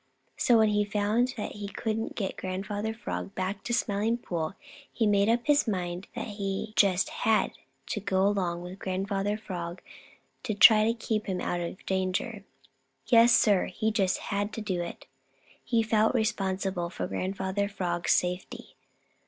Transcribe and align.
So 0.35 0.57
when 0.57 0.69
he 0.69 0.83
found 0.83 1.35
that 1.37 1.51
he 1.51 1.67
couldn't 1.67 2.15
get 2.15 2.35
Grandfather 2.35 2.91
Frog 2.91 3.25
to 3.25 3.29
go 3.29 3.35
back 3.35 3.63
to 3.65 3.71
the 3.71 3.77
Smiling 3.77 4.17
Pool, 4.17 4.55
he 4.91 5.05
made 5.05 5.29
up 5.29 5.41
his 5.45 5.67
mind 5.67 6.07
that 6.15 6.25
he 6.27 6.73
just 6.75 7.09
had 7.21 7.51
to 7.85 7.99
go 7.99 8.25
along 8.25 8.63
with 8.63 8.79
Grandfather 8.79 9.37
Frog 9.37 9.79
to 10.41 10.55
try 10.55 10.85
to 10.85 10.95
keep 10.95 11.27
him 11.27 11.39
out 11.39 11.59
of 11.59 11.85
danger. 11.85 12.43
Yes, 13.05 13.31
Sir, 13.31 13.65
he 13.67 13.91
just 13.91 14.17
had 14.33 14.51
to 14.53 14.59
do 14.61 14.81
it. 14.81 15.05
He 15.63 15.83
felt 15.83 16.15
re 16.15 16.23
spon 16.23 16.57
sible 16.57 16.91
for 16.91 17.05
Grandfather 17.05 17.69
Frog's 17.69 18.13
safety. 18.13 18.75